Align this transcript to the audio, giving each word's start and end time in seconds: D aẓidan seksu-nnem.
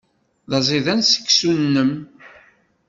D 0.49 0.51
aẓidan 0.59 1.01
seksu-nnem. 1.03 1.91